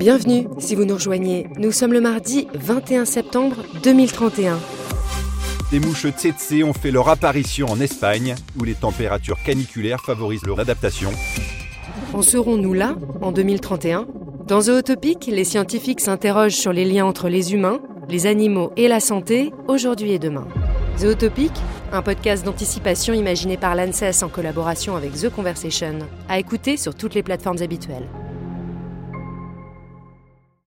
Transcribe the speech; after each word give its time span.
Bienvenue 0.00 0.48
si 0.56 0.76
vous 0.76 0.86
nous 0.86 0.94
rejoignez. 0.94 1.46
Nous 1.58 1.72
sommes 1.72 1.92
le 1.92 2.00
mardi 2.00 2.48
21 2.54 3.04
septembre 3.04 3.56
2031. 3.82 4.58
Les 5.72 5.78
mouches 5.78 6.06
tsetse 6.06 6.54
ont 6.64 6.72
fait 6.72 6.90
leur 6.90 7.10
apparition 7.10 7.66
en 7.66 7.78
Espagne, 7.78 8.34
où 8.58 8.64
les 8.64 8.72
températures 8.72 9.36
caniculaires 9.44 10.00
favorisent 10.00 10.46
leur 10.46 10.58
adaptation. 10.58 11.10
En 12.14 12.22
serons-nous 12.22 12.72
là, 12.72 12.94
en 13.20 13.30
2031 13.30 14.06
Dans 14.48 14.62
Zootopic, 14.62 15.26
les 15.26 15.44
scientifiques 15.44 16.00
s'interrogent 16.00 16.56
sur 16.56 16.72
les 16.72 16.86
liens 16.86 17.04
entre 17.04 17.28
les 17.28 17.52
humains, 17.52 17.80
les 18.08 18.24
animaux 18.24 18.72
et 18.78 18.88
la 18.88 19.00
santé, 19.00 19.52
aujourd'hui 19.68 20.12
et 20.12 20.18
demain. 20.18 20.48
Zootopic, 20.98 21.52
un 21.92 22.00
podcast 22.00 22.42
d'anticipation 22.42 23.12
imaginé 23.12 23.58
par 23.58 23.74
l'ANSES 23.74 24.22
en 24.22 24.30
collaboration 24.30 24.96
avec 24.96 25.12
The 25.12 25.28
Conversation, 25.28 25.98
à 26.26 26.38
écouter 26.38 26.78
sur 26.78 26.94
toutes 26.94 27.12
les 27.12 27.22
plateformes 27.22 27.60
habituelles. 27.60 28.08